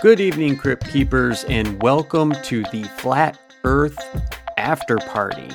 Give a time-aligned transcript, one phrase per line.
[0.00, 3.98] Good evening, Crypt Keepers, and welcome to the Flat Earth
[4.56, 5.50] After Party.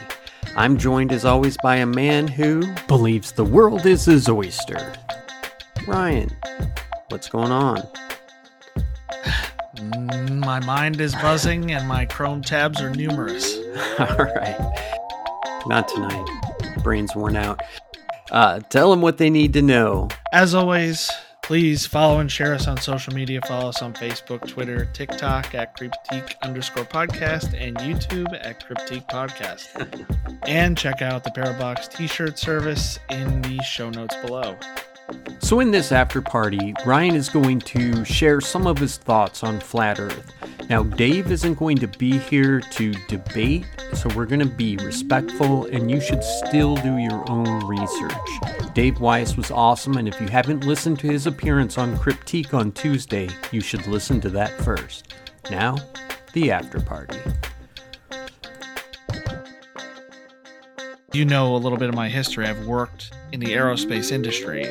[0.55, 4.93] I'm joined as always by a man who believes the world is his oyster.
[5.87, 6.29] Ryan,
[7.09, 7.81] what's going on?
[10.29, 13.57] My mind is buzzing and my Chrome tabs are numerous.
[13.99, 15.01] All right.
[15.65, 16.25] Not tonight.
[16.83, 17.59] Brain's worn out.
[18.29, 20.09] Uh, tell them what they need to know.
[20.31, 21.09] As always,
[21.53, 23.39] please follow and share us on social media.
[23.47, 29.67] Follow us on Facebook, Twitter, TikTok at Cryptique underscore podcast and YouTube at Cryptique Podcast.
[30.47, 34.57] and check out the Parabox t-shirt service in the show notes below.
[35.37, 39.59] So, in this after party, Ryan is going to share some of his thoughts on
[39.59, 40.33] flat Earth.
[40.69, 45.65] Now, Dave isn't going to be here to debate, so we're going to be respectful,
[45.65, 48.73] and you should still do your own research.
[48.73, 52.71] Dave Weiss was awesome, and if you haven't listened to his appearance on Cryptique on
[52.71, 55.13] Tuesday, you should listen to that first.
[55.51, 55.75] Now,
[56.31, 57.19] the after party.
[61.13, 62.47] You know a little bit of my history.
[62.47, 64.65] I've worked in the aerospace industry.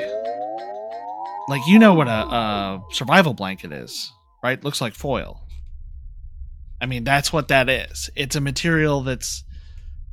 [1.49, 4.11] Like you know what a, a survival blanket is,
[4.43, 4.63] right?
[4.65, 5.41] Looks like foil.
[6.83, 8.11] I mean, that's what that is.
[8.17, 9.45] It's a material that's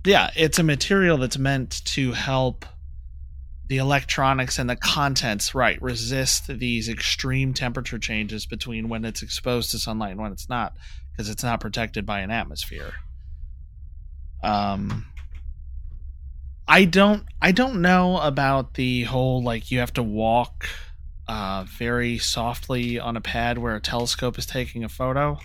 [0.05, 2.65] yeah, it's a material that's meant to help
[3.67, 9.71] the electronics and the contents right resist these extreme temperature changes between when it's exposed
[9.71, 10.73] to sunlight and when it's not
[11.11, 12.93] because it's not protected by an atmosphere.
[14.43, 15.05] Um
[16.67, 20.69] I don't I don't know about the whole like you have to walk
[21.27, 25.39] uh, very softly on a pad where a telescope is taking a photo.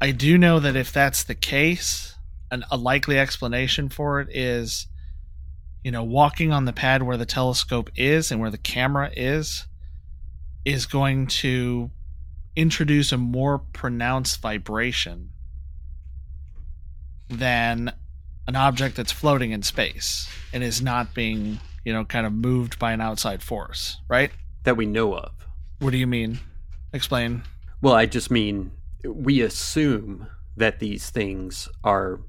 [0.00, 2.14] I do know that if that's the case,
[2.50, 4.86] an, a likely explanation for it is,
[5.82, 9.66] you know, walking on the pad where the telescope is and where the camera is,
[10.64, 11.90] is going to
[12.54, 15.30] introduce a more pronounced vibration
[17.28, 17.92] than
[18.46, 22.78] an object that's floating in space and is not being, you know, kind of moved
[22.78, 24.30] by an outside force, right?
[24.62, 25.32] That we know of.
[25.80, 26.38] What do you mean?
[26.92, 27.42] Explain.
[27.82, 28.72] Well, I just mean
[29.04, 30.26] we assume
[30.56, 32.20] that these things are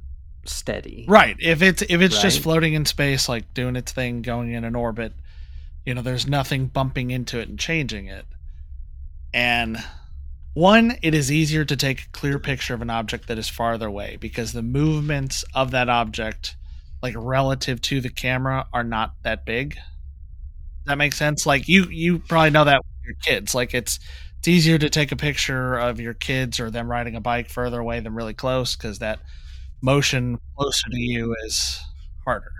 [0.46, 1.06] steady.
[1.08, 1.36] Right.
[1.40, 4.76] If it's if it's just floating in space, like doing its thing, going in an
[4.76, 5.14] orbit,
[5.86, 8.26] you know, there's nothing bumping into it and changing it.
[9.34, 9.84] And
[10.54, 13.88] one, it is easier to take a clear picture of an object that is farther
[13.88, 16.56] away because the movements of that object,
[17.02, 19.76] like relative to the camera, are not that big.
[19.76, 21.46] Does that make sense?
[21.46, 23.54] Like you you probably know that with your kids.
[23.54, 24.00] Like it's
[24.40, 27.80] it's easier to take a picture of your kids or them riding a bike further
[27.80, 29.20] away than really close because that
[29.82, 31.80] motion closer to you is
[32.24, 32.52] harder.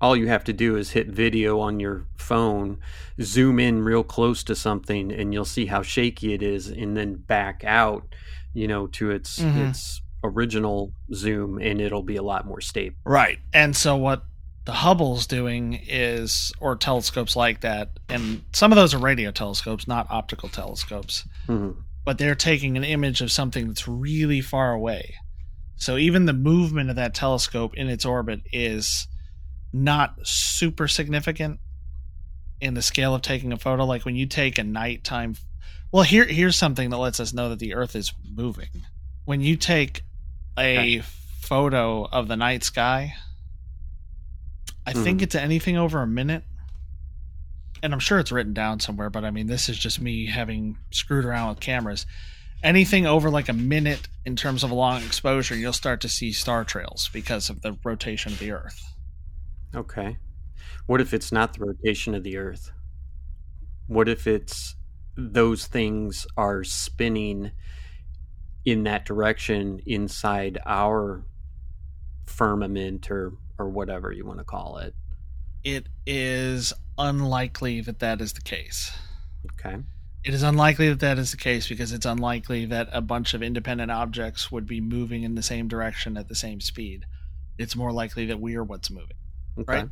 [0.00, 2.78] All you have to do is hit video on your phone,
[3.20, 7.14] zoom in real close to something, and you'll see how shaky it is, and then
[7.14, 8.14] back out,
[8.54, 9.68] you know, to its Mhm.
[9.70, 12.96] its original zoom, and it'll be a lot more stable.
[13.04, 13.40] Right.
[13.52, 14.24] And so what
[14.64, 19.88] the Hubble's doing is or telescopes like that, and some of those are radio telescopes,
[19.88, 21.76] not optical telescopes, Mhm.
[22.04, 25.14] but they're taking an image of something that's really far away.
[25.76, 29.08] So even the movement of that telescope in its orbit is
[29.72, 31.58] not super significant
[32.60, 33.84] in the scale of taking a photo.
[33.84, 35.34] Like when you take a nighttime
[35.90, 38.68] well, here here's something that lets us know that the Earth is moving.
[39.26, 40.02] When you take
[40.58, 41.02] a
[41.40, 43.14] photo of the night sky,
[44.86, 45.22] I think Mhm.
[45.22, 46.44] it's anything over a minute.
[47.82, 50.78] And I'm sure it's written down somewhere, but I mean, this is just me having
[50.90, 52.06] screwed around with cameras.
[52.62, 56.30] Anything over like a minute in terms of a long exposure, you'll start to see
[56.32, 58.94] star trails because of the rotation of the Earth.
[59.74, 60.16] Okay.
[60.86, 62.70] What if it's not the rotation of the Earth?
[63.88, 64.76] What if it's
[65.16, 67.50] those things are spinning
[68.64, 71.26] in that direction inside our
[72.26, 74.94] firmament or or whatever you want to call it?
[75.64, 78.92] It is unlikely that that is the case.
[79.52, 79.78] Okay.
[80.24, 83.42] It is unlikely that that is the case because it's unlikely that a bunch of
[83.42, 87.06] independent objects would be moving in the same direction at the same speed.
[87.58, 89.16] It's more likely that we are what's moving.
[89.58, 89.74] Okay.
[89.74, 89.88] Right.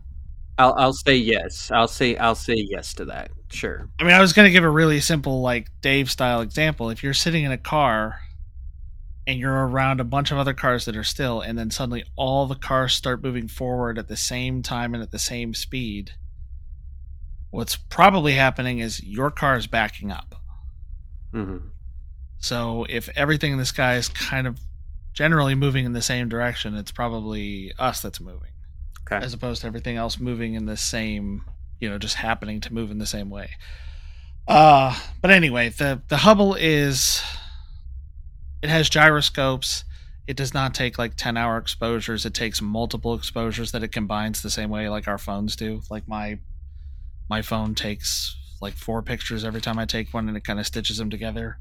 [0.58, 1.70] I'll I'll say yes.
[1.72, 3.30] I'll say I'll say yes to that.
[3.50, 3.88] Sure.
[3.98, 6.90] I mean, I was going to give a really simple, like Dave style example.
[6.90, 8.20] If you're sitting in a car
[9.26, 12.46] and you're around a bunch of other cars that are still, and then suddenly all
[12.46, 16.12] the cars start moving forward at the same time and at the same speed,
[17.50, 20.34] what's probably happening is your car is backing up.
[21.34, 21.68] Mm-hmm.
[22.38, 24.58] So if everything in the sky is kind of
[25.12, 28.52] generally moving in the same direction, it's probably us that's moving,
[29.02, 29.24] Okay.
[29.24, 31.44] as opposed to everything else moving in the same,
[31.80, 33.50] you know, just happening to move in the same way.
[34.48, 37.22] Uh, but anyway, the the Hubble is
[38.62, 39.84] it has gyroscopes.
[40.26, 42.24] It does not take like 10 hour exposures.
[42.24, 45.82] It takes multiple exposures that it combines the same way like our phones do.
[45.90, 46.38] Like my
[47.28, 50.66] my phone takes like four pictures every time I take one and it kind of
[50.66, 51.58] stitches them together.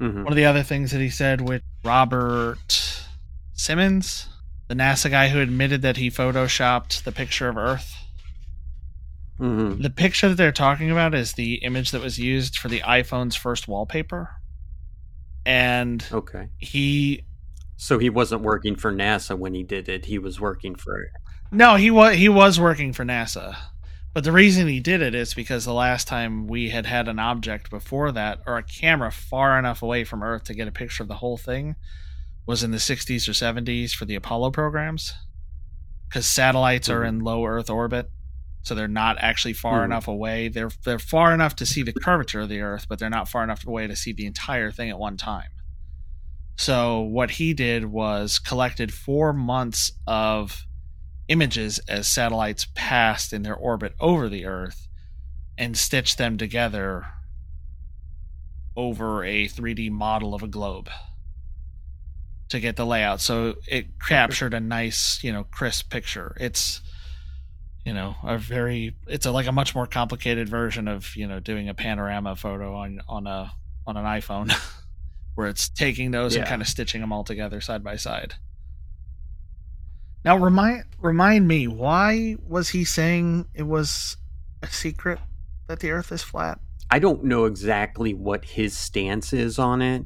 [0.00, 0.24] Mm-hmm.
[0.24, 3.06] One of the other things that he said with Robert
[3.54, 4.28] Simmons,
[4.68, 7.94] the NASA guy who admitted that he photoshopped the picture of Earth.
[9.40, 9.82] Mm-hmm.
[9.82, 13.36] The picture that they're talking about is the image that was used for the iPhone's
[13.36, 14.30] first wallpaper.
[15.46, 16.48] And Okay.
[16.58, 17.24] he
[17.76, 20.04] So he wasn't working for NASA when he did it.
[20.06, 21.08] He was working for.
[21.52, 23.56] no, he was he was working for NASA.
[24.12, 27.18] But the reason he did it is because the last time we had had an
[27.18, 31.02] object before that or a camera far enough away from Earth to get a picture
[31.02, 31.76] of the whole thing
[32.46, 35.12] was in the 60s or 70s for the Apollo programs.
[36.10, 37.08] Cuz satellites are Mhm.
[37.08, 38.10] in low Earth orbit,
[38.66, 39.84] so they're not actually far Mhm.
[39.84, 40.48] enough away.
[40.48, 43.44] They're they're far enough to see the curvature of the Earth, but they're not far
[43.44, 45.50] enough away to see the entire thing at one time.
[46.56, 50.66] So what he did was collected four months of
[51.28, 54.88] images as satellites passed in their orbit over the Earth
[55.56, 57.06] and stitched them together
[58.74, 60.90] over a 3D model of a globe
[62.48, 63.20] to get the layout.
[63.20, 66.36] So it captured a nice, you know, crisp picture.
[66.40, 66.80] It's
[67.86, 71.38] you know, a very it's a like a much more complicated version of, you know,
[71.38, 73.52] doing a panorama photo on on a
[73.86, 74.52] on an iPhone
[75.36, 78.34] where it's taking those and kind of stitching them all together side by side.
[80.24, 84.16] Now remind remind me why was he saying it was
[84.62, 85.20] a secret
[85.68, 86.58] that the earth is flat?
[86.90, 90.04] I don't know exactly what his stance is on it,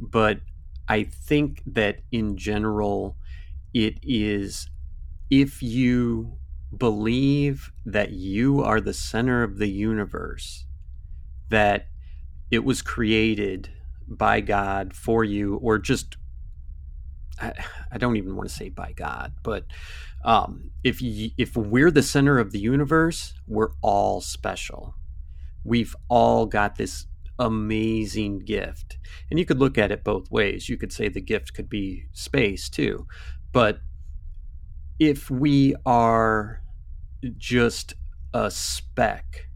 [0.00, 0.40] but
[0.88, 3.16] I think that in general,
[3.72, 4.68] it is
[5.30, 6.36] if you
[6.76, 10.66] believe that you are the center of the universe,
[11.48, 11.88] that
[12.50, 13.70] it was created
[14.06, 16.16] by God for you, or just,
[17.40, 17.52] I,
[17.90, 19.64] I don't even want to say by God, but
[20.24, 24.94] um, if if we're the center of the universe, we're all special
[25.64, 27.06] we've all got this
[27.38, 28.98] amazing gift.
[29.30, 30.68] And you could look at it both ways.
[30.68, 33.06] You could say the gift could be space too.
[33.52, 33.80] But
[35.00, 36.60] if we are
[37.38, 37.94] just
[38.34, 39.48] a speck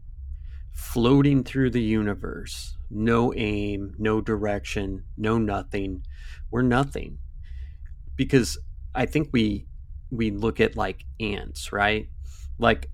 [0.71, 6.03] floating through the universe, no aim, no direction, no nothing,
[6.49, 7.19] we're nothing.
[8.15, 8.57] Because
[8.95, 9.67] I think we
[10.09, 12.09] we look at like ants, right?
[12.57, 12.89] Like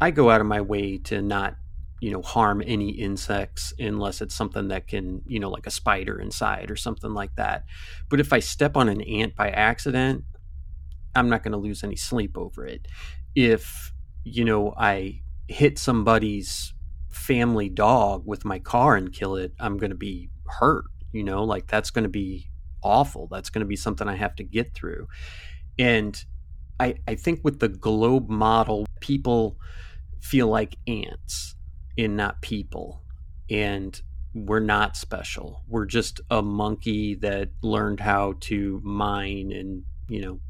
[0.00, 1.56] I go out of my way to not
[2.00, 6.18] you know harm any insects unless it's something that can you know like a spider
[6.18, 7.64] inside or something like that
[8.08, 10.24] but if i step on an ant by accident
[11.14, 12.86] i'm not going to lose any sleep over it
[13.34, 13.92] if
[14.24, 16.74] you know i hit somebody's
[17.10, 21.44] family dog with my car and kill it i'm going to be hurt you know
[21.44, 22.46] like that's going to be
[22.82, 25.06] awful that's going to be something i have to get through
[25.78, 26.24] and
[26.78, 29.58] i i think with the globe model people
[30.20, 31.56] feel like ants
[31.98, 33.02] and not people.
[33.50, 34.00] And
[34.34, 35.64] we're not special.
[35.66, 40.40] We're just a monkey that learned how to mine and, you know,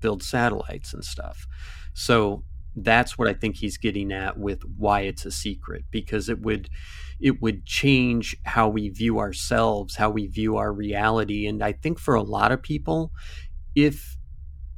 [0.00, 1.46] build satellites and stuff.
[1.94, 2.44] So
[2.76, 6.68] that's what I think he's getting at with why it's a secret because it would
[7.20, 11.98] it would change how we view ourselves, how we view our reality and I think
[11.98, 13.12] for a lot of people
[13.74, 14.16] if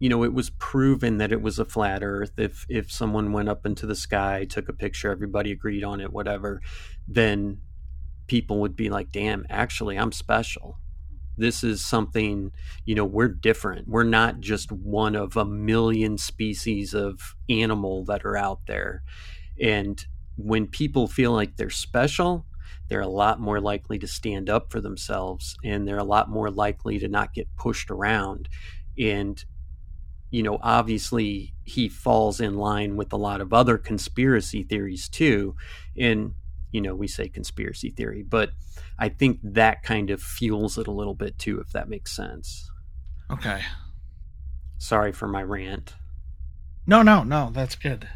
[0.03, 3.49] you know it was proven that it was a flat earth if if someone went
[3.49, 6.61] up into the sky took a picture everybody agreed on it whatever
[7.07, 7.59] then
[8.27, 10.79] people would be like damn actually i'm special
[11.37, 12.53] this is something
[12.85, 13.89] you know we're different.
[13.89, 19.03] We're not just one of a million species of animal that are out there.
[19.61, 20.05] And
[20.37, 22.47] when people feel like they're special
[22.89, 26.51] they're a lot more likely to stand up for themselves and they're a lot more
[26.51, 28.51] likely to not get pushed around.
[28.99, 29.43] And
[30.33, 35.55] you know, obviously he falls in line with a lot of other conspiracy theories too.
[35.97, 36.35] And,
[36.73, 38.51] you know, we say conspiracy theory, but
[38.99, 42.69] I think that kind of fuels it a little bit too, if that makes sense.
[43.31, 43.61] Okay.
[44.79, 45.95] Sorry for my rant.
[46.87, 48.09] No, no, no, that's good.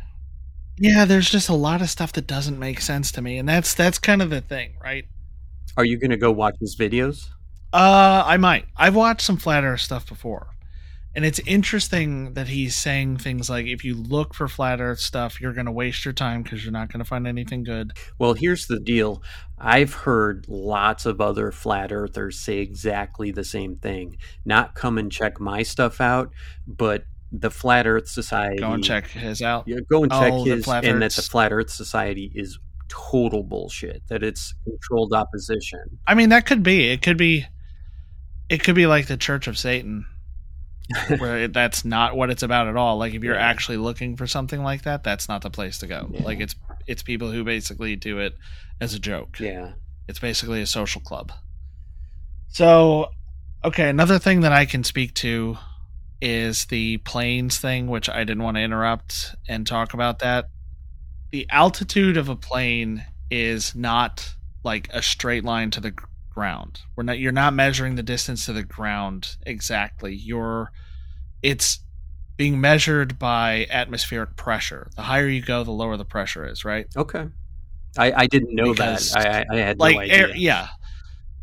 [0.79, 3.73] Yeah, there's just a lot of stuff that doesn't make sense to me, and that's
[3.75, 5.07] that's kind of the thing, right?
[5.77, 7.29] Are you going to go watch his videos?
[7.73, 8.67] Uh, I might.
[8.77, 10.49] I've watched some flat Earth stuff before,
[11.17, 15.41] And it's interesting that he's saying things like if you look for flat earth stuff,
[15.41, 17.93] you're going to waste your time because you're not going to find anything good.
[18.19, 19.23] Well, here's the deal.
[19.59, 24.19] I've heard lots of other flat earthers say exactly the same thing.
[24.45, 26.33] Not come and check my stuff out,
[26.67, 28.59] but the Flat Earth Society.
[28.59, 29.65] Go and check his out.
[29.67, 32.59] Yeah, go and check Oh, his, and that the Flat Earth Society is
[32.89, 34.03] total bullshit.
[34.09, 35.99] That it's controlled opposition.
[36.07, 36.91] I mean, that could be.
[36.91, 37.47] It could be.
[38.49, 40.05] It could be like the Church of Satan,
[41.19, 42.97] where it, that's not what it's about at all.
[42.99, 43.47] Like if you're Yeah.
[43.47, 46.09] actually looking for something like that, that's not the place to go.
[46.11, 46.23] Yeah.
[46.23, 46.55] Like it's
[46.87, 48.35] it's people who basically do it
[48.81, 49.41] as a joke.
[49.41, 49.73] Yeah.
[50.09, 51.33] It's basically a social club.
[52.49, 53.09] So,
[53.65, 55.59] okay, another thing that I can speak to
[56.23, 60.47] is the planes thing, which I didn't want to interrupt and talk about that.
[61.33, 64.33] The altitude of a plane is not
[64.65, 65.93] like a straight line to the
[66.37, 66.83] ground.
[66.95, 70.15] We're not you're not measuring the distance to the ground exactly.
[70.15, 70.71] You're
[71.43, 71.81] it's
[72.37, 74.91] being measured by atmospheric pressure.
[74.95, 76.87] The higher you go, the lower the pressure is, right?
[76.95, 77.29] Okay.
[77.99, 79.47] I, I didn't know Because, that.
[79.51, 80.17] I, I had like no idea.
[80.17, 80.69] air yeah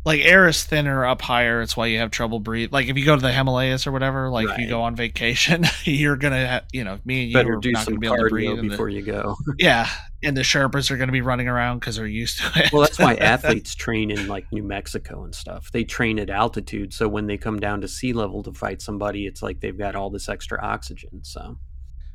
[0.04, 3.04] like air is thinner up higher it's why you have trouble breathe like if you
[3.04, 6.64] go to the himalayas or whatever like if you go on vacation you're gonna have
[6.72, 8.64] you know me and you Better are do not gonna be able to breathe and
[8.66, 9.36] the- before you go.
[9.58, 9.88] yeah
[10.22, 12.98] and the sherpas are gonna be running around because they're used to it Well, that's
[12.98, 15.70] why athletes train in like New Mexico and stuff.
[15.72, 19.26] They train at altitude, so when they come down to sea level to fight somebody,
[19.26, 21.20] it's like they've got all this extra oxygen.
[21.24, 21.58] So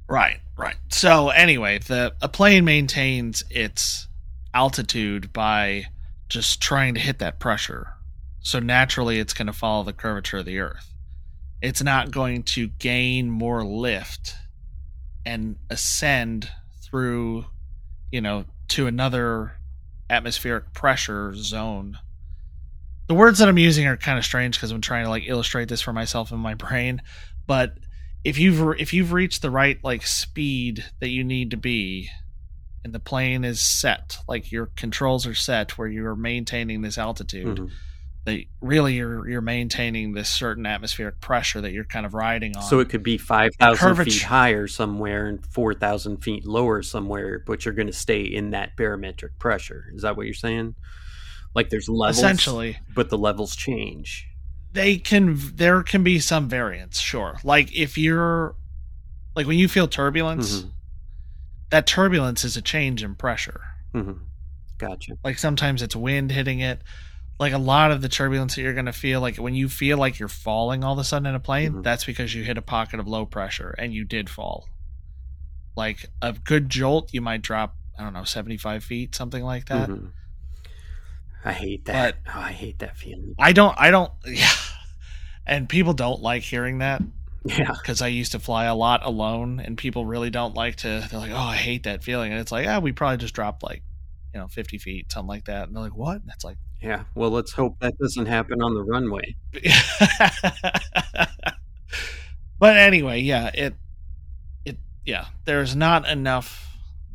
[0.08, 0.76] Right, right.
[0.90, 4.08] So anyway, the a plane maintains its
[4.56, 5.86] altitude by
[6.30, 7.94] just trying to hit that pressure.
[8.42, 10.94] So naturally it's going to follow the curvature of the earth.
[11.62, 14.36] It's not going to gain more lift
[15.26, 16.50] and ascend
[16.82, 17.46] through,
[18.12, 19.54] you know, to another
[20.10, 22.00] atmospheric pressure zone.
[23.08, 25.68] The words that I'm using are kind of strange because I'm trying to like illustrate
[25.68, 27.02] this for myself in my brain,
[27.46, 27.78] but
[28.24, 32.10] if you've if you've reached the right like speed that you need to be
[32.84, 37.58] and the plane is set like your controls are set where you're maintaining this altitude
[37.58, 37.70] mhm.
[38.26, 42.64] that really you're you're maintaining this certain atmospheric pressure that you're kind of riding on
[42.64, 46.82] so it could be five thousand curvature- feet higher somewhere and four thousand feet lower
[46.82, 49.86] somewhere, but you're going to stay in that barometric pressure.
[49.94, 50.76] Is that what you're saying?
[51.56, 54.28] Like there's levels, essentially but the levels change.
[54.72, 58.56] they can there can be some variance sure like if you're
[59.36, 60.72] like when you feel turbulence Mhm.
[61.70, 63.62] That turbulence is a change in pressure
[63.94, 64.14] hmm
[64.78, 65.14] Gotcha.
[65.24, 66.82] like sometimes it's wind hitting it
[67.40, 69.98] like a lot of the turbulence that you're going to feel like when you feel
[69.98, 71.84] like you're falling all of a sudden in a plane Mhm.
[71.84, 74.68] that's because you hit a pocket of low pressure and you did fall
[75.76, 79.90] like a good jolt you might drop i don't know 75 feet something like that
[79.90, 80.12] Mhm.
[81.44, 82.18] I hate that.
[82.28, 83.36] oh, I hate that feeling.
[83.40, 84.52] i don't i don't yeah
[85.46, 87.02] and people don't like hearing that
[87.46, 87.72] Yeah.
[87.72, 91.20] because i used to fly a lot alone and people really don't like to they're
[91.20, 93.82] like oh i hate that feeling and it's like ah we probably just dropped like
[94.34, 97.04] you know 50 feet something like that and they're like what and it's like Yeah.
[97.16, 99.36] Well, let's hope that doesn't happen on the runway.
[102.60, 103.76] but anyway, yeah, it
[104.66, 106.68] it yeah, there's not enough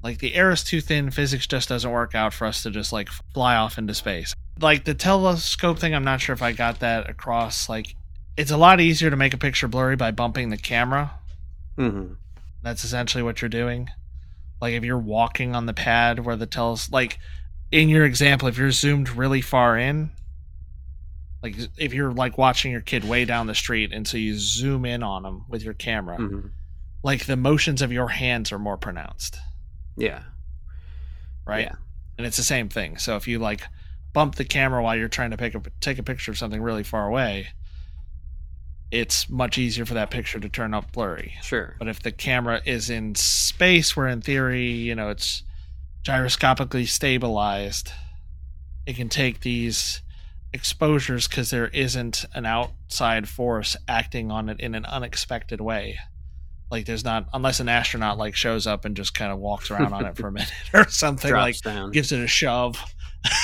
[0.03, 2.93] like the air is too thin, physics just doesn't work out for us to just
[2.93, 4.35] like fly off into space.
[4.61, 7.97] Like the telescope thing, I'm not sure if I got that across like
[8.37, 11.13] it's a lot easier to make a picture blurry by bumping the camera.
[11.77, 12.15] hmm
[12.63, 13.89] That's essentially what you're doing.
[14.61, 17.19] Like if you're walking on the pad where the teles like
[17.71, 20.11] in your example, if you're zoomed really far in,
[21.43, 24.85] like if you're like watching your kid way down the street and so you zoom
[24.85, 26.41] in on them with your camera, hmm
[27.03, 29.37] like the motions of your hands are more pronounced,
[29.95, 30.23] Yeah.
[31.47, 31.67] right?
[31.67, 31.75] Yeah.
[32.17, 32.97] And it's the same thing.
[32.97, 33.63] So if you like
[34.15, 36.83] bump the camera while you're trying to pick up take a picture of something really
[36.83, 37.49] far away,
[38.95, 41.35] it's much easier for that picture to turn up blurry.
[41.43, 41.75] Sure.
[41.79, 45.43] But if the camera is in space, where in theory, you know, it's
[46.05, 47.91] gyroscopically stabilized,
[48.87, 50.01] it can take these
[50.53, 55.99] exposures because there isn't an outside force acting on it in an unexpected way.
[56.71, 59.93] Like there's not, unless an astronaut like shows up and just kind of walks around
[59.93, 61.91] on it for a minute or something, Drops like down.
[61.91, 62.77] gives it a shove.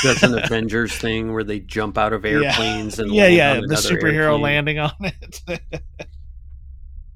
[0.04, 3.66] That's an Avengers thing where they jump out of airplanes and yeah, land yeah, on
[3.66, 4.42] the superhero airplane.
[4.42, 5.40] landing on it.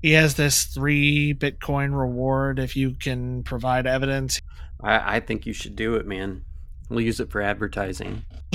[0.03, 4.41] he has this three Bitcoin reward if you can provide evidence.
[4.83, 6.45] I, I think you should do it, man.
[6.89, 8.25] We'll use it for advertising.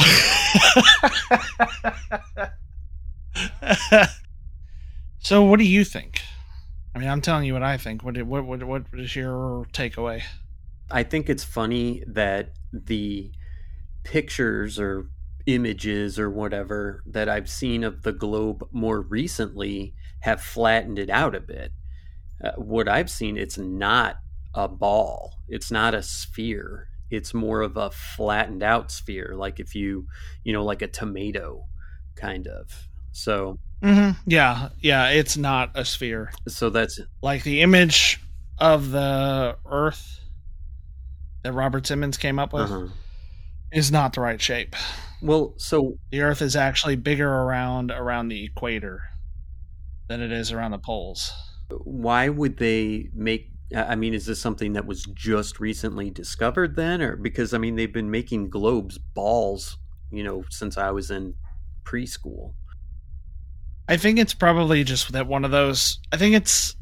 [5.20, 6.22] so, what do you think?
[6.94, 8.04] I mean, I'm telling you what I think.
[8.04, 10.22] What what what, what is your takeaway?
[10.92, 13.32] I think it's funny that the
[14.10, 15.06] pictures or
[15.46, 21.36] images or whatever that I've seen of the globe more recently have flattened it out
[21.36, 21.72] a bit.
[22.44, 24.16] Uh, what I've seen, it's not
[24.56, 26.88] a ball, it's not a sphere.
[27.12, 30.08] It's more of a flattened out sphere, like if you,
[30.44, 31.66] you know, like a tomato,
[32.16, 32.88] kind of.
[33.12, 36.32] So, hmm yeah, yeah, it's not a sphere.
[36.48, 38.20] so that's Like the image
[38.58, 40.20] of the Earth
[41.44, 42.88] that Robert Simmons came up with uh-huh.
[43.72, 44.76] Is not the right shape.
[45.22, 45.54] well.
[45.58, 49.04] So The Earth is actually bigger around around the equator
[50.08, 51.32] than it is around the poles.
[51.70, 57.00] why would they make i mean is this something that was just recently discovered then
[57.00, 59.78] or because i mean they've been making globes balls
[60.10, 61.36] you know since i was in
[61.84, 62.54] preschool
[63.88, 65.98] I think it's probably just that one of those.
[66.12, 66.76] I think it's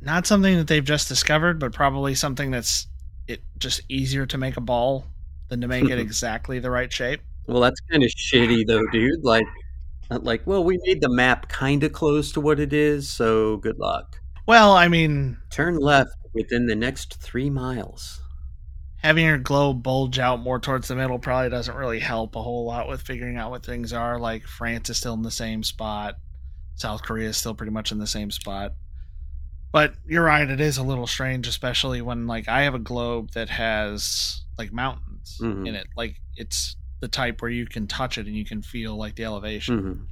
[0.00, 2.88] not something that they've just discovered, but probably something that's
[3.28, 5.04] it just easier to make a ball
[5.50, 7.20] than to make it exactly the right shape.
[7.46, 9.44] well that's kind of shitty though dude like
[10.10, 13.58] uh, like well we made the map kind of close to what it is so
[13.58, 18.20] good luck Well, I mean, turn left within the next three miles
[19.02, 22.66] having your globe bulge out more towards the middle probably doesn't really help a whole
[22.66, 24.18] lot with figuring out what things are.
[24.18, 26.16] Like France is still in the same spot,
[26.74, 28.72] South Korea is still pretty much in the same spot.
[29.72, 33.30] But you're right, it is a little strange, especially when like I have a globe
[33.34, 35.09] that has like mountains
[35.40, 35.68] Mhm.
[35.68, 35.86] in it.
[35.96, 39.24] Like it's the type where you can touch it and you can feel like the
[39.24, 39.82] elevation.
[39.82, 40.06] Mhm.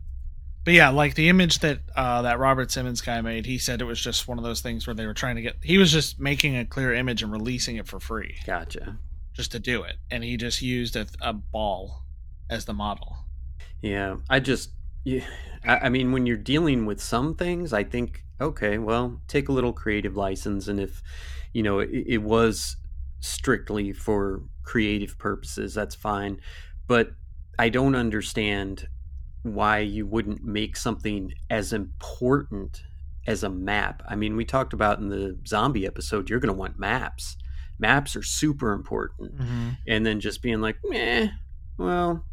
[0.65, 3.85] But yeah, like the image that uh, that Robert Simmons guy made, he said it
[3.85, 5.57] was just one of those things where they were trying to get.
[5.63, 8.99] He was just making a clear image and releasing it for free gotcha
[9.35, 12.03] just to do it, and he just used a, a ball
[12.51, 13.17] as the model.
[13.81, 14.71] Yeah, I just,
[15.05, 15.25] yeah,
[15.65, 19.53] I, I mean, when you're dealing with some things, I think, okay, well, take a
[19.53, 21.03] little creative license, and if,
[21.53, 22.77] you know, it, it was
[23.21, 26.39] strictly for creative purposes, that's fine.
[26.87, 27.13] But
[27.59, 28.87] I don't understand
[29.43, 32.83] why you wouldn't make something as important
[33.27, 34.03] as a map.
[34.07, 37.39] I mean, we talked about in the zombie episode, you're going to want maps.
[37.79, 39.71] Maps are super important mm-hmm.
[39.87, 41.29] and then just being like, meh,
[41.79, 42.27] well,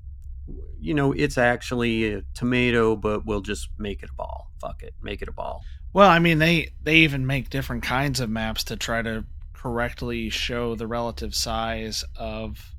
[0.80, 4.52] you know, it's actually a tomato, but we'll just make it a ball.
[4.60, 5.62] Fuck it, make it a ball.
[5.94, 9.24] Well, I mean they they even make different kinds of maps to try to
[9.66, 12.76] correctly show the relative size of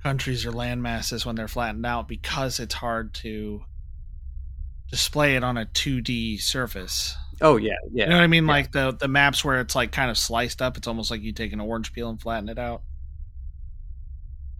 [0.00, 3.60] countries or land masses when they're flattened out because it's hard to
[4.88, 7.16] display it on a 2D surface.
[7.40, 8.04] Oh yeah, yeah.
[8.04, 8.44] You know what I mean?
[8.46, 8.52] yeah.
[8.52, 10.76] Like the the maps where it's like kind of sliced up.
[10.76, 12.82] It's almost like you take an orange peel and flatten it out.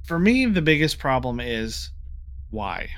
[0.02, 1.92] For me, the biggest problem is
[2.50, 2.88] why.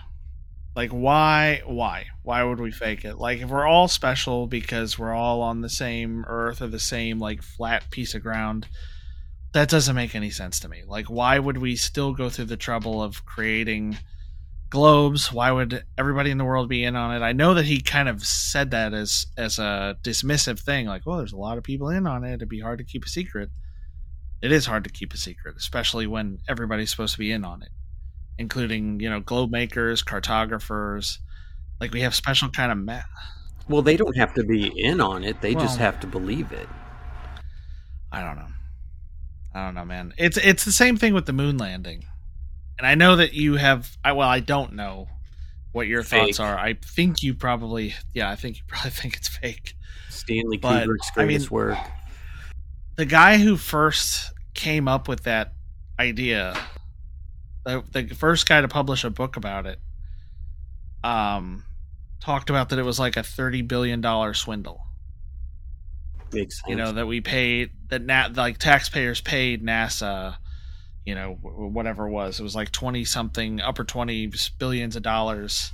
[0.75, 2.07] Like why why?
[2.23, 3.19] Why would we fake it?
[3.19, 7.19] Like if we're all special because we're all on the same earth or the same
[7.19, 8.67] like flat piece of ground,
[9.53, 10.83] that doesn't make any sense to me.
[10.87, 13.99] Like why would we still go through the trouble of creating
[14.71, 15.31] globes?
[15.31, 17.23] Why would everybody in the world be in on it?
[17.23, 21.19] I know that he kind of said that as as a dismissive thing like well
[21.19, 22.35] there's a lot of people in on it.
[22.35, 23.51] It'd be hard to keep a secret.
[24.41, 27.63] It is hard to keep a secret especially when everybody's supposed to be in on
[27.63, 27.69] it
[28.39, 31.19] including you know globe makers cartographers.
[31.81, 33.01] Like we have special kind of ma-
[33.69, 36.69] well, they don't have to be in on it; they just have to believe it.
[38.11, 38.49] i don't know.
[39.55, 40.15] I don't know man.
[40.19, 42.05] It's it's the same thing with the moon landing.
[42.79, 45.09] And i know that you have i well i don't know
[45.73, 46.59] what your thoughts are.
[46.59, 49.75] I think you probably yeah i think you probably think it's fake.
[50.11, 51.79] Stanley But, Kubrick's I mean- work.
[52.97, 55.55] the guy who first came up with that
[55.99, 56.57] idea,
[57.65, 59.79] the the first guy to publish a book about it,
[61.05, 61.65] um,
[62.21, 64.81] talked about that it was like a thirty billion dollar swindle.
[66.33, 66.71] Makes sense.
[66.71, 70.37] You know that we paid that na- like taxpayers paid NASA,
[71.05, 72.41] you know whatever it was.
[72.41, 75.73] It was like twenty something, upper twenty billions of dollars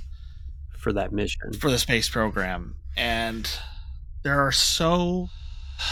[0.77, 1.51] for that mission.
[1.53, 3.49] for the space program and
[4.23, 5.29] there are so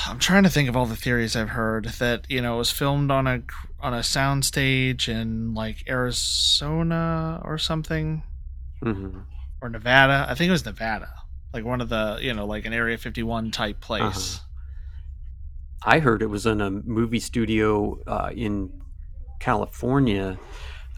[0.07, 2.71] i'm trying to think of all the theories i've heard that you know it was
[2.71, 3.41] filmed on a
[3.79, 8.23] on a soundstage in like arizona or something
[8.81, 9.19] hmm
[9.61, 11.09] or nevada i think it was nevada
[11.53, 14.43] like one of the you know like an area 51 type place Uh-huh.
[15.85, 18.71] I heard it was in a movie studio uh, in
[19.39, 20.37] California.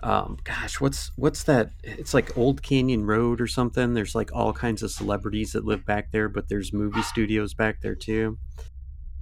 [0.02, 1.72] Um, gosh, what's what's that?
[1.84, 3.94] It's like Old Canyon Road or something.
[3.94, 7.82] There's like all kinds of celebrities that live back there, but there's movie studios back
[7.82, 8.38] there too.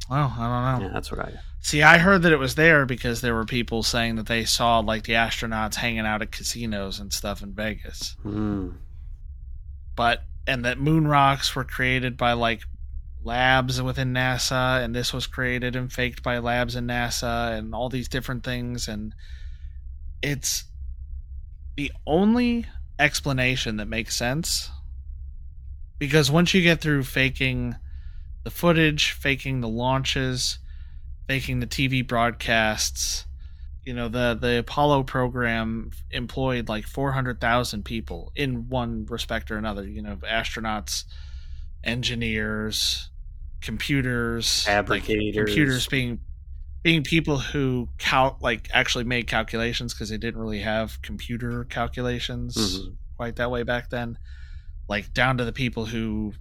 [0.10, 1.34] Oh i don't know Yeah, that's what I.
[1.62, 4.80] see i heard that it was there because there were people saying that they saw
[4.80, 8.76] like the astronauts hanging out at casinos and stuff in vegas Mm.
[9.96, 12.62] but and that moon rocks were created by like
[13.24, 17.90] labs within NASA and this was created and faked by labs in NASA and all
[17.90, 19.14] these different things and
[20.22, 20.64] it's
[21.76, 22.66] the only
[22.98, 24.72] explanation that makes sense.
[26.00, 27.76] Because once you get through faking
[28.48, 30.60] the footage, faking the launches,
[31.28, 33.26] faking the TV broadcasts,
[33.84, 39.86] you know, the the Apollo program employed like 400,000 people in one respect or another,
[39.86, 41.04] you know, astronauts,
[41.84, 43.10] engineers,
[43.60, 45.36] computers, Fabricators.
[45.36, 46.22] like computers being
[46.84, 52.56] being people who cal- like actually made calculations because they didn't really have computer calculations
[52.56, 52.96] Mhm.
[53.18, 54.18] quite that way back then
[54.88, 56.34] like down to the people who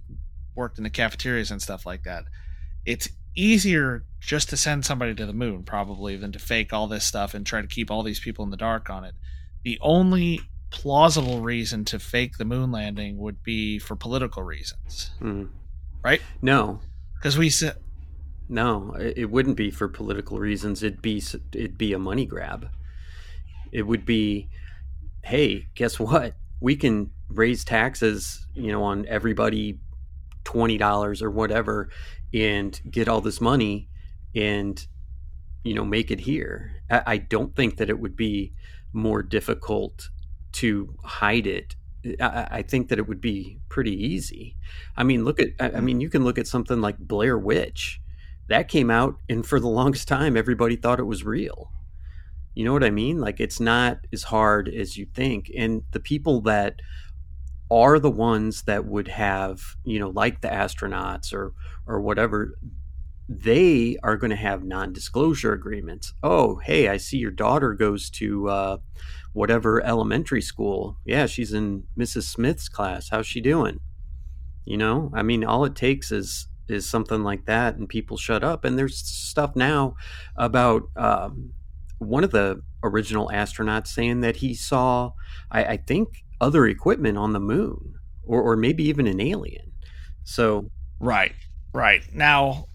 [0.57, 2.25] worked in the cafeterias and stuff like that
[2.85, 7.05] it's easier just to send somebody to the moon probably than to fake all this
[7.05, 9.13] stuff and try to keep all these people in the dark on it
[9.63, 10.41] the only
[10.71, 15.49] plausible reason to fake the moon landing would be for political reasons Mhm.
[16.03, 16.81] right No,
[17.15, 17.77] because we said
[18.49, 20.81] no, it it wouldn't be for political reasons.
[20.81, 21.17] It'd be
[21.51, 22.69] it'd be a money grab.
[23.73, 24.47] It would be,
[25.21, 26.33] hey, guess what?
[26.61, 29.79] We can raise taxes, you know, on everybody
[30.47, 31.89] twenty dollars or whatever,
[32.33, 33.89] and get all this money,
[34.33, 34.87] and
[35.65, 36.71] you know, make it here.
[36.89, 38.53] I, I don't think that it would be
[38.93, 40.09] more difficult
[40.53, 41.75] to hide it.
[42.21, 44.55] I, I think that it would be pretty easy.
[44.95, 47.99] I mean, look at, I I mean, you can look at something like Blair Witch.
[48.47, 51.73] That came out, and for the longest time, everybody thought it was real.
[52.55, 53.19] You know what I mean?
[53.19, 55.51] Like, it's not as hard as you think.
[55.57, 56.79] And the people that
[57.69, 61.53] are the ones that would have, you know, like the astronauts or,
[61.85, 62.57] or whatever,
[63.29, 66.13] they are going to have non-disclosure agreements.
[66.23, 68.77] Oh, hey, I see your daughter goes to uh,
[69.33, 70.97] whatever elementary school.
[71.05, 72.23] Yeah, she's in Mrs.
[72.23, 73.09] Smith's class.
[73.09, 73.79] How's she doing?
[74.65, 78.43] You know, I mean, all it takes is is something like that, and people shut
[78.43, 78.65] up.
[78.65, 79.95] And there's stuff now
[80.35, 81.53] about um,
[81.99, 85.11] one of the original astronauts saying that he saw,
[85.49, 89.73] I, I think, other equipment on the moon, or or maybe even an alien.
[90.23, 90.69] So
[90.99, 91.33] Right.
[91.73, 92.01] Right.
[92.13, 92.67] Now,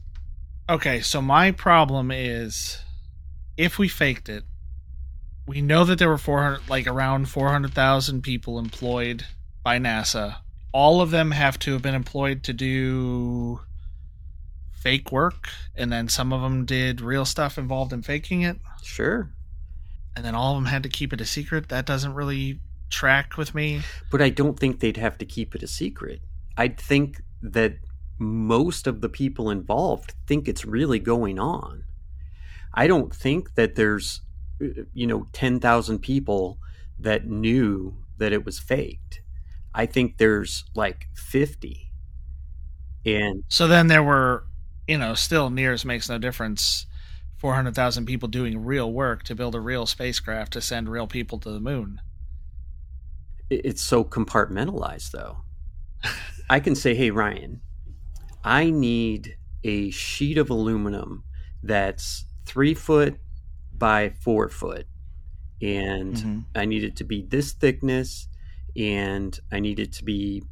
[0.68, 2.78] okay, so my problem is
[3.56, 4.44] if we faked it,
[5.46, 9.24] we know that there were 400 like around 400,000 people employed
[9.64, 10.36] by NASA.
[10.72, 13.60] All of them have to have been employed to do
[14.72, 19.32] fake work and then some of them did real stuff involved in faking it sure,
[20.14, 21.68] and then all of them had to keep it a secret.
[21.68, 22.60] That doesn't really
[22.92, 23.82] track with me.
[24.10, 26.20] But I don't think they'd have to keep it a secret.
[26.56, 27.74] I'd think that
[28.18, 31.84] most of the people involved think it's really going on.
[32.74, 34.20] I don't think that there's,
[34.62, 36.58] uh, you know, 10,000 people
[37.00, 39.22] that knew that it was faked.
[39.74, 41.90] I think there's like 50.
[43.04, 44.44] And So then there were,
[44.86, 46.86] you know, still nears makes no difference.
[47.38, 51.50] 400,000 people doing real work to build a real spacecraft to send real people to
[51.50, 52.00] the moon.
[53.52, 55.38] It- it's so compartmentalized though.
[56.50, 57.60] I can say, hey, Ryan,
[58.44, 61.24] I need a sheet of aluminum
[61.62, 63.18] that's three foot
[63.72, 64.86] by four foot.
[65.60, 66.44] And Mhm.
[66.54, 68.28] I need it to be this thickness
[68.76, 70.42] and I need it to be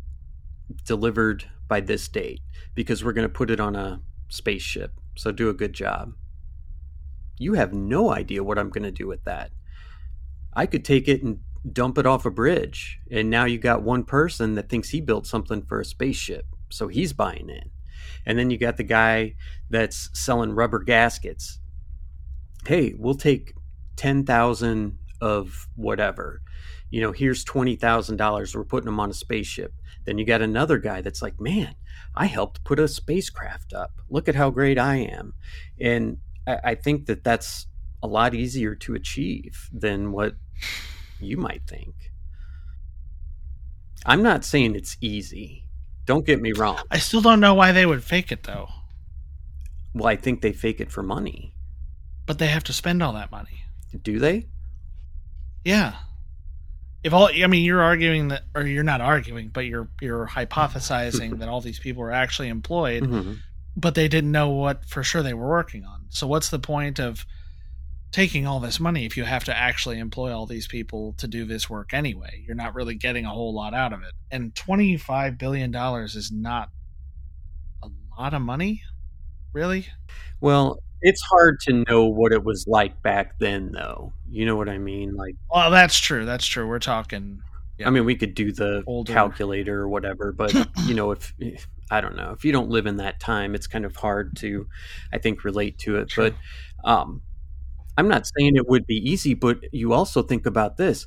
[0.84, 2.40] delivered by this date
[2.74, 4.92] because we're going to put it on a spaceship.
[5.16, 6.12] So do a good job.
[7.38, 9.50] You have no idea what I'm going to do with that.
[10.52, 14.05] I could take it and dump it off a bridge, and now you got one
[14.05, 17.70] person that thinks he built something for a spaceship, so he's buying in.
[18.27, 19.35] And then you got the guy
[19.68, 21.59] that's selling rubber gaskets.
[22.66, 23.55] Hey, we'll take
[23.96, 26.42] 10,000 of whatever.
[26.90, 28.55] You know, here's $20,000.
[28.55, 29.73] We're putting them on a spaceship.
[30.05, 31.75] Then you got another guy that's like, man,
[32.14, 34.01] I helped put a spacecraft up.
[34.09, 35.35] Look at how great I am.
[35.81, 37.66] And I, I think that that's
[38.03, 40.35] a lot easier to achieve than what
[41.22, 41.94] you might think.
[44.06, 45.64] I'm not saying it's easy.
[46.06, 46.78] Don't get me wrong.
[46.90, 48.68] I still don't know why they would fake it though.
[49.94, 51.54] Well, I think they fake it for money.
[52.26, 53.64] But they have to spend all that money.
[54.02, 54.46] Do they?
[55.64, 55.94] Yeah.
[57.02, 61.38] If all I mean you're arguing that or you're not arguing, but you're you're hypothesizing
[61.40, 63.38] that all these people were actually employed, Mhm.
[63.76, 66.06] but they didn't know what for sure they were working on.
[66.09, 67.26] So what's the point of
[68.12, 71.44] taking all this money if you have to actually employ all these people to do
[71.44, 72.42] this work anyway?
[72.46, 74.12] You're not really getting a whole lot out of it.
[74.31, 76.70] And 25 billion dollars is not
[77.83, 78.83] a lot of money,
[79.53, 79.87] really?
[80.40, 84.12] Well, it's hard to know what it was like back then, though.
[84.29, 85.14] You know what I mean?
[85.14, 86.25] Like, Well, that's true.
[86.25, 86.66] That's true.
[86.66, 87.40] We're talking
[87.79, 87.87] Yeah.
[87.87, 89.12] I mean, we could do the Older.
[89.12, 90.53] calculator or whatever, but
[90.87, 91.33] you know, if
[91.90, 94.66] I don't know, if you don't live in that time, it's kind of hard to,
[95.12, 96.12] I think, relate to it.
[96.14, 96.35] But
[96.85, 97.23] um,
[98.00, 101.06] I'm not saying it would be easy, but you also think about this.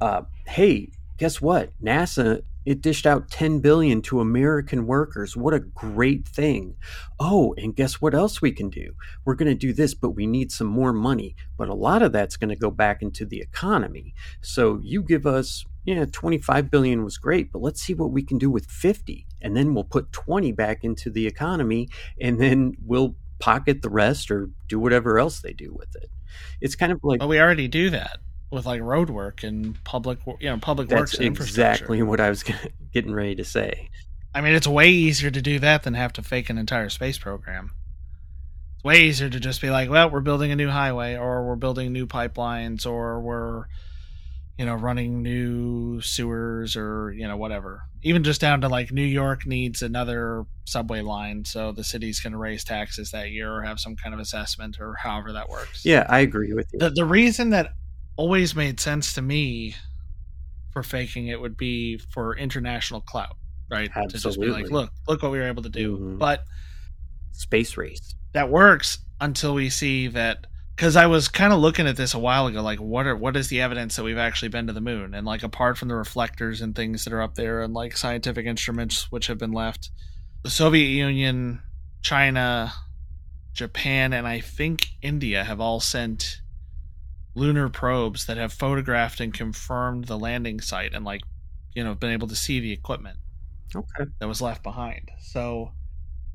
[0.00, 1.72] Uh, hey, guess what?
[1.82, 5.36] NASA it dished out 10 billion to American workers.
[5.36, 6.76] What a great thing.
[7.18, 8.92] Oh, and guess what else we can do?
[9.24, 11.34] We're going to do this, but we need some more money.
[11.56, 14.14] But a lot of that's going to go back into the economy.
[14.42, 18.36] So you give us, yeah, 25 billion was great, but let's see what we can
[18.36, 19.26] do with 50.
[19.40, 21.88] And then we'll put 20 back into the economy
[22.20, 26.10] and then we'll pocket the rest or do whatever else they do with it.
[26.60, 28.18] It's kind of like But we already do that
[28.50, 32.44] with like road work and public, you know, public that's works exactly what I was
[32.92, 33.90] getting ready to say.
[34.34, 37.18] I mean, it's way easier to do that than have to fake an entire space
[37.18, 37.72] program.
[38.76, 41.56] It's way easier to just be like, well, we're building a new highway, or we're
[41.56, 43.64] building new pipelines, or we're,
[44.60, 47.80] you know, running new sewers, or you know, whatever.
[48.02, 52.34] Even just down to like New York needs another subway line, so the city's going
[52.34, 55.82] to raise taxes that year, or have some kind of assessment, or however that works.
[55.82, 56.78] Yeah, I agree with you.
[56.78, 57.72] The the reason that
[58.16, 59.76] always made sense to me
[60.74, 63.36] for faking it would be for international clout,
[63.70, 63.88] right?
[63.96, 64.18] Absolutely.
[64.18, 65.96] To just be like, look, look what we were able to do.
[65.96, 66.18] Mhm.
[66.18, 66.44] But
[67.32, 68.14] Space race.
[68.34, 72.18] that works until we see that because I was kind of looking at this a
[72.18, 74.80] while ago, like what are what is the evidence that we've actually been to the
[74.80, 75.14] moon?
[75.14, 78.46] And like apart from the reflectors and things that are up there and like scientific
[78.46, 79.90] instruments which have been left,
[80.42, 81.60] the Soviet Union,
[82.02, 82.72] China,
[83.52, 86.40] Japan, and I think India have all sent
[87.34, 91.20] lunar probes that have photographed and confirmed the landing site and like
[91.74, 93.16] you know been able to see the equipment
[93.74, 94.10] Okay.
[94.18, 95.10] that was left behind.
[95.20, 95.72] So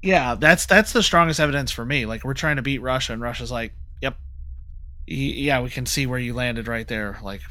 [0.01, 2.05] yeah, that's that's the strongest evidence for me.
[2.05, 3.73] Like we're trying to beat Russia and Russia's like, "Yep.
[3.73, 3.84] Y-
[5.07, 7.41] Yeah, we can see where you landed right there." Like,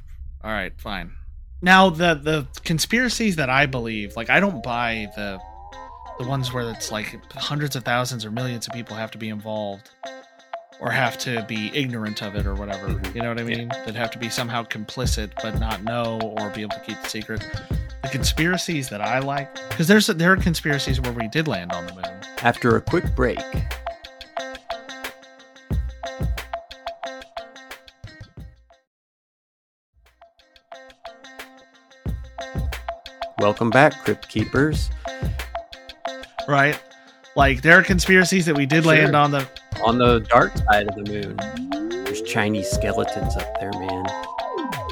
[0.42, 1.12] "All right, fine."
[1.62, 5.40] Now the the conspiracies that I believe, like I don't buy the
[6.18, 9.28] the ones where it's like hundreds of thousands or millions of people have to be
[9.28, 9.90] involved
[10.80, 12.88] or have to be ignorant of it or whatever.
[12.88, 13.14] Mhm.
[13.14, 13.68] You know what I mean?
[13.68, 17.08] That have to be somehow complicit but not know or be able to keep the
[17.08, 17.44] secret.
[18.02, 21.86] The conspiracies that I like, because there's there are conspiracies where we did land on
[21.86, 22.04] the moon.
[22.42, 23.40] After a quick break.
[33.44, 34.88] Welcome back, Crypt Keepers.
[36.48, 36.80] right?
[37.36, 38.94] Like there are conspiracies that we did Sure.
[38.94, 39.46] land on the
[39.84, 44.06] On the dark side of the moon, there's Chinese skeletons up there, man.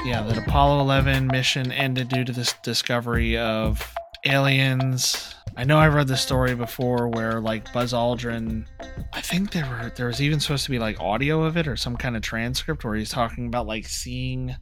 [0.05, 3.95] yeah that Apollo 11 mission ended due to this discovery of
[4.27, 5.35] aliens.
[5.57, 8.67] I know I read the story before where like Buzz Aldrin,
[9.15, 11.79] I think there were there was even supposed to be like audio of it or
[11.79, 14.57] some kind of transcript where he's talking about like seeing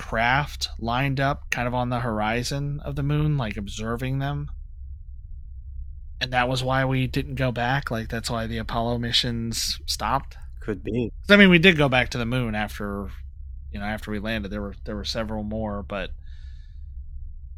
[0.00, 4.50] craft lined up kind of on the horizon of the moon, like observing them.
[6.22, 7.90] And that was why we didn't go back.
[7.90, 10.38] Like that's why the Apollo missions stopped.
[10.60, 11.12] Could be.
[11.28, 13.10] I mean, we did go back to the moon after,
[13.70, 14.50] you know, after we landed.
[14.50, 16.10] There were there were several more, but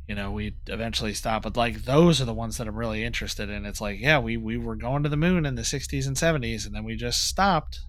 [0.08, 1.44] you know, we eventually stopped.
[1.44, 3.64] But like those are the ones that I'm really interested in.
[3.64, 6.66] It's like, yeah, we we were going to the moon in the 60s and 70s,
[6.66, 7.80] and then we just stopped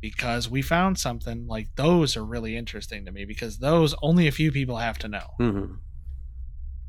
[0.00, 1.46] because we found something.
[1.46, 5.08] Like those are really interesting to me because those only a few people have to
[5.08, 5.74] know hmm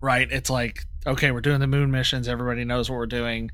[0.01, 0.31] right?
[0.31, 2.27] It's like, okay, we're doing the moon missions.
[2.27, 3.51] Everybody knows what we're doing.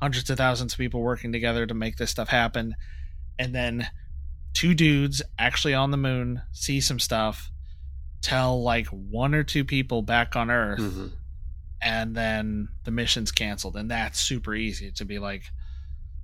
[0.00, 2.76] Hundreds of thousands of people working together to make this stuff happen.
[3.38, 3.88] And then
[4.54, 7.50] two dudes actually on the moon see some stuff,
[8.22, 11.06] tell like one or two people back on Earth, hmm
[11.80, 13.76] and then the mission's canceled.
[13.76, 15.44] And that's super easy to be like,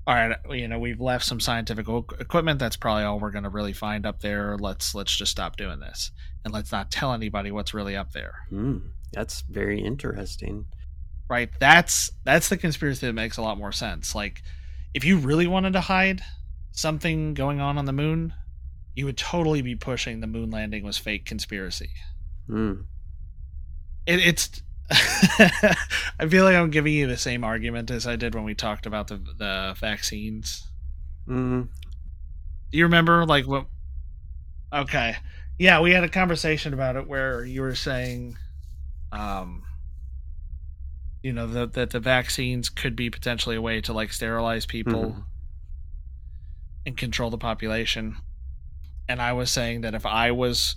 [0.07, 2.59] all right, you know, we've left some scientific equipment.
[2.59, 4.57] That's probably all we're going to really find up there.
[4.59, 6.11] Let's let's just stop doing this,
[6.45, 8.35] and let's not tell anybody what's really up there.
[8.53, 10.67] Mm, that's very interesting.
[11.29, 14.43] right that's that's the conspiracy that makes a lot more sense like
[14.93, 16.21] if you really wanted to hide
[16.73, 18.31] something going on on the moon
[18.95, 21.89] you would totally be pushing the moon landing was fake conspiracy
[22.51, 22.85] Mm.
[24.05, 28.45] it, it's i feel like i'm giving you the same argument as i did when
[28.45, 30.69] we talked about the the vaccines
[31.27, 31.69] Mm.
[32.71, 33.65] do you remember like what
[34.71, 35.17] okay
[35.59, 38.37] yeah we had a conversation about it where you were saying
[39.11, 39.63] um
[41.23, 44.93] you know that that the vaccines could be potentially a way to like sterilize people
[45.13, 45.25] Mhm.
[46.85, 48.17] and control the population
[49.09, 50.77] and i was saying that if i was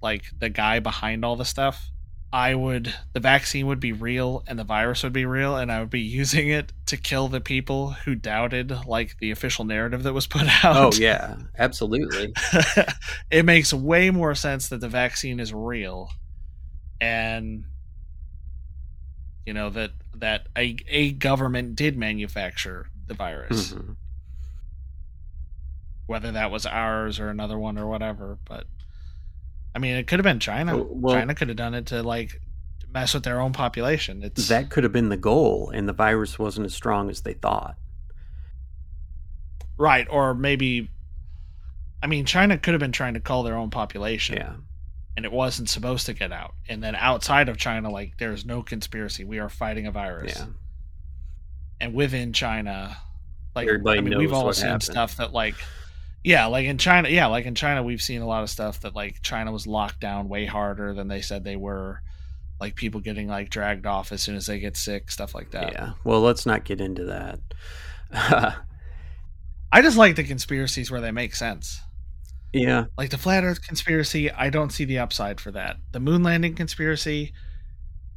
[0.00, 1.90] like the guy behind all the stuff
[2.32, 5.80] i would the vaccine would be real and the virus would be real and i
[5.80, 10.12] would be using it to kill the people who doubted like the official narrative that
[10.14, 12.32] was put out Oh yeah, absolutely.
[13.30, 16.10] it makes way more sense that the vaccine is real
[17.00, 17.64] and
[19.46, 23.96] you know that that a, a government did manufacture the virus Mhm.
[26.06, 28.66] whether that was ours or another one or whatever but
[29.74, 30.76] I mean, it could have been China.
[30.76, 32.40] Well- China could have done it to like
[32.92, 34.22] mess with their own population.
[34.22, 37.32] It's That could have been the goal, and the virus wasn't as strong as they
[37.34, 37.76] thought.
[39.78, 40.90] right, or maybe.
[42.02, 44.54] I mean, China could have been trying to cull their own population, Yeah.
[45.16, 46.54] and it wasn't supposed to get out.
[46.68, 49.24] And then outside of China, like there's no conspiracy.
[49.24, 50.34] We are fighting a virus.
[50.38, 50.46] Yeah.
[51.80, 52.96] and within China,
[53.56, 54.82] like Everybody I mean, we've all seen happened.
[54.84, 55.56] stuff that like,
[56.24, 58.94] yeah, like in China, yeah, like in China, we've seen a lot of stuff that
[58.94, 62.00] like China was locked down way harder than they said they were.
[62.60, 65.72] Like people getting like dragged off as soon as they get sick, stuff like that.
[65.72, 65.92] Yeah.
[66.04, 67.40] Well, let's not get into that.
[69.72, 71.80] I just like the conspiracies where they make sense.
[72.52, 72.84] yeah.
[72.96, 75.78] Like the flat Earth conspiracy, I don't see the upside for that.
[75.90, 77.32] The moon landing conspiracy,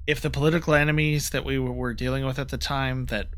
[0.06, 3.30] if the political enemies that we were dealing with at the time that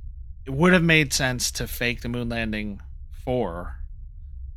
[0.46, 2.82] it would have made sense to fake the moon landing
[3.24, 3.78] for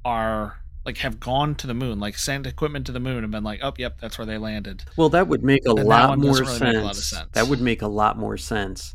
[0.05, 3.45] are like have gone to the moon, like sent equipment to the moon and been
[3.45, 4.85] like, oh, yep, that's where they landed.
[4.97, 6.61] Well, that would make a lot more really sense.
[6.61, 7.29] make a lot sense.
[7.33, 8.95] That would make a lot more sense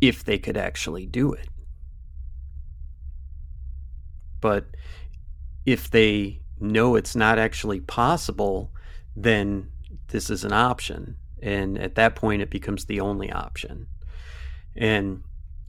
[0.00, 1.48] if they could actually do it.
[4.40, 4.66] But
[5.64, 8.72] if they know it's not actually possible,
[9.16, 9.70] then
[10.08, 11.16] this is an option.
[11.40, 13.86] And at that point, it becomes the only option.
[14.76, 15.22] And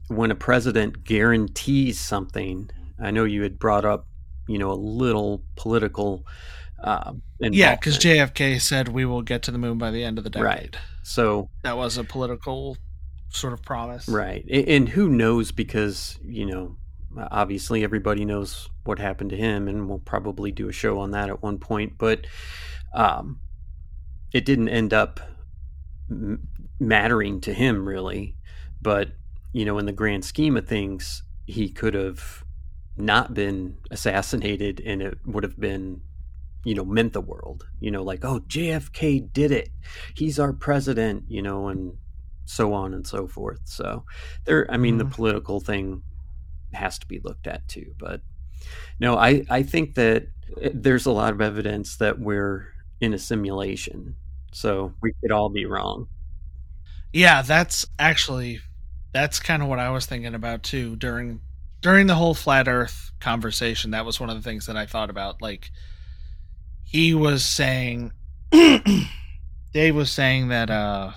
[0.08, 2.70] when a president guarantees something,
[3.02, 4.06] I know you had brought up,
[4.48, 6.24] you know, a little political.
[6.82, 7.98] Uh, Yeah, because.
[7.98, 10.44] JFK said we will get to the moon by the end of the decade.
[10.44, 10.76] Right.
[11.02, 12.76] So That was a political
[13.30, 14.08] sort of promise.
[14.08, 14.44] Right.
[14.48, 16.76] And who knows because, you know,
[17.30, 21.28] obviously everybody knows what happened to him and we'll probably do a show on that
[21.28, 22.26] at one point, but
[22.94, 23.40] um
[24.32, 25.20] it didn't end up
[26.10, 26.46] m-
[26.78, 28.36] mattering to him really,
[28.82, 29.10] but
[29.56, 32.44] you know, in the grand scheme of things, he could have
[32.96, 36.00] not been assassinated and it would have been
[36.64, 39.68] you know meant the world you know like oh JFK did it
[40.16, 41.92] he's our president you know and
[42.46, 43.60] so on and so forth.
[43.64, 44.04] So
[44.44, 45.10] there, I mean, the Mhm.
[45.10, 46.02] political thing
[46.72, 47.94] has to be looked at too.
[47.98, 48.22] But
[49.00, 50.24] no, I, I think that
[50.62, 52.68] eh, there's a lot of evidence that we're
[53.00, 54.16] in a simulation.
[54.52, 56.08] So we could all be wrong.
[57.12, 58.60] Yeah, that's actually
[59.12, 61.40] that's kind of what I was thinking about too during
[61.80, 63.92] during the whole flat earth conversation.
[63.92, 65.70] That was one of the things that I thought about like
[66.84, 68.12] he was saying
[69.72, 71.12] Dave was saying that uh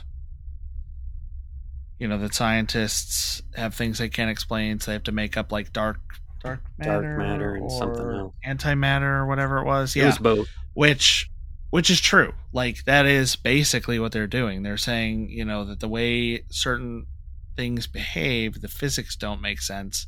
[1.99, 5.52] you know that scientists have things they can't explain so they have to make up
[5.52, 5.99] like dark
[6.43, 8.34] dark matter, Dark matter and something else.
[8.47, 10.47] antimatter or whatever it was It yeah was both.
[10.73, 11.30] which
[11.71, 15.82] which is true like that is basically what they're doing they're saying you know that
[15.82, 17.06] the way certain
[17.55, 20.07] things behave the physics don't make sense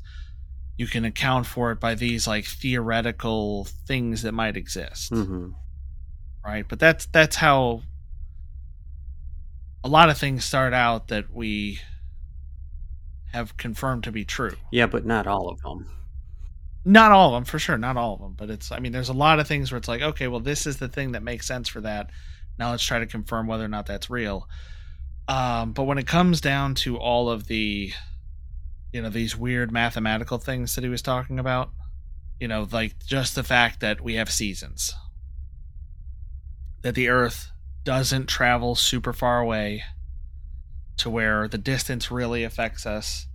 [0.78, 5.10] you can account for it by these like theoretical things that might exist.
[5.10, 5.50] Hmm
[6.44, 6.66] right?
[6.68, 7.84] But that's that's how
[9.84, 11.80] a lot of things start out that we
[13.32, 14.56] have confirmed to be true.
[14.72, 15.88] Yeah, but not all of them.
[16.84, 19.10] not all of them for sure not all of them but it's i mean there's
[19.10, 21.46] a lot of things where it's like okay well this is the thing that makes
[21.46, 22.10] sense for that.
[22.58, 24.48] Now let's try to confirm whether or not that's real
[25.32, 27.92] um, but when it comes down to all of the
[28.92, 31.72] you know these weird mathematical things that he was talking about
[32.40, 34.94] you know like just the fact that we have seasons
[36.82, 37.50] that the earth
[37.84, 39.84] doesn't travel super far away
[40.98, 43.28] to where the distance really affects us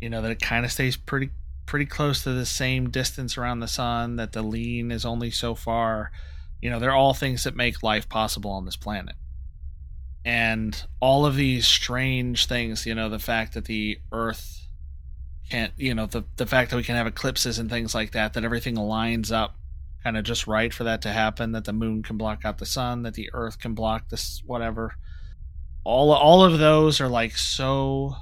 [0.00, 1.30] you know that it kind of stays pretty
[1.66, 5.54] pretty close to the same distance around the sun that the lean is only so
[5.54, 6.12] far.
[6.62, 9.16] You know they're all things that make life possible on this planet
[10.26, 14.66] and all of these strange things you know the fact that the earth
[15.48, 18.34] can't you know the the fact that we can have eclipses and things like that
[18.34, 19.56] that everything lines up
[20.06, 22.64] kind of just right for that to happen that the moon can block out the
[22.64, 24.94] sun that the earth can block this whatever.
[25.82, 28.14] All all of those are like so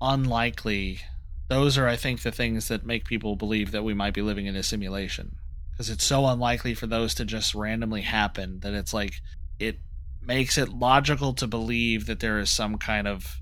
[0.00, 1.00] unlikely.
[1.48, 4.46] Those are i think the things that make people believe that we might be living
[4.46, 5.34] in a simulation
[5.72, 9.14] because it's so unlikely for those to just randomly happen that it's like
[9.58, 9.80] it
[10.26, 13.40] makes it logical to believe that there is some kind of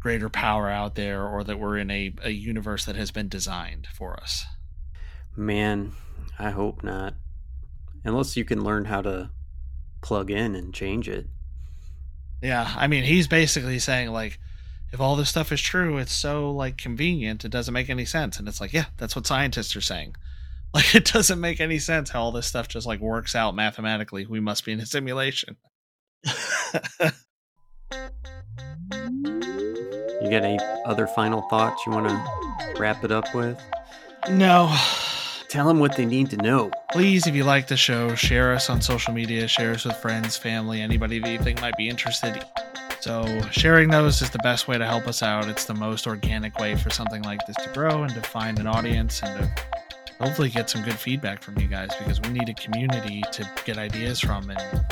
[0.00, 3.86] greater power out there or that we're in a, a universe that has been designed
[3.94, 4.44] for us.
[5.36, 5.92] Man,
[6.38, 7.14] I hope not.
[8.04, 9.30] Unless you can learn how to
[10.00, 11.28] plug in and change it.
[12.42, 14.40] yeah i mean he's basically saying like
[14.92, 18.38] if all this stuff is true it's so like convenient it doesn't make any sense.
[18.38, 20.16] And it's like yeah that's what scientists are saying.
[20.74, 24.24] Like it doesn't make any sense how all this stuff just like works out mathematically.
[24.24, 25.58] We must be in a simulation
[30.22, 33.60] You got any other final thoughts you want to wrap it up with?
[34.30, 34.72] no
[35.52, 36.70] Tell them what they need to know.
[36.92, 40.34] Please, if you like the show, share us on social media, share us with friends,
[40.34, 42.42] family, anybody that you think might be interested.
[43.00, 45.48] So, sharing those is the best way to help us out.
[45.48, 48.66] It's the most organic way for something like this to grow and to find an
[48.66, 49.62] audience and to
[50.24, 53.76] hopefully get some good feedback from you guys because we need a community to get
[53.76, 54.86] ideas from and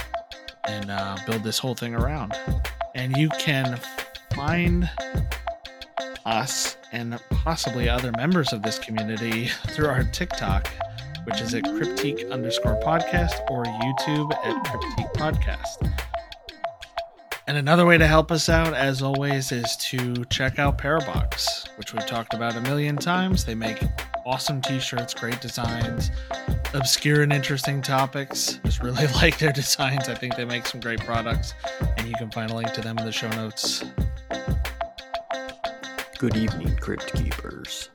[0.67, 2.33] and uh, build this whole thing around.
[2.95, 3.79] And you can
[4.35, 4.89] find
[6.25, 10.69] us and possibly other members of this community through our TikTok,
[11.25, 15.93] which is at Cryptique underscore podcast, or YouTube at Cryptique Podcast.
[17.47, 21.93] And another way to help us out, as always, is to check out Parabox, which
[21.93, 23.45] we've talked about a million times.
[23.45, 23.83] They make
[24.31, 26.13] awesome t shirts, great designs,
[26.73, 28.61] obscure and interesting topics.
[28.65, 30.09] Just really like their designs.
[30.09, 31.55] I think they make some great products,
[31.97, 33.85] and you can find a link to them in the show notes.
[36.19, 37.91] Good evening, Crypt Keepers.